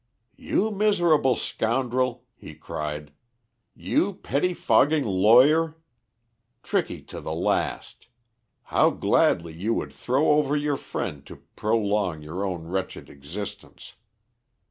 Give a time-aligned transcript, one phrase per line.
[0.39, 3.13] "You miserable scoundrel!" he cried.
[3.75, 5.77] "You pettifogging lawyer
[6.63, 8.07] tricky to the last!
[8.73, 13.93] How gladly you would throw over your friend to prolong your own wretched existence!